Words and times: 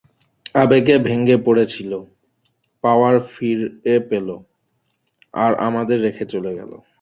আবেগে 0.55 0.95
ভেঙ্গে 0.97 1.37
পড়ছিল, 1.37 1.91
পাওয়ার 2.83 3.15
ফিরে 3.19 3.99
পেল, 4.09 4.27
আর 5.33 5.51
আমাদের 5.59 5.97
রেখে 6.01 6.25
চলে 6.25 6.51
গেল। 6.55 6.71